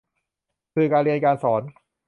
[0.73, 1.61] สื่อการเรียนการสอน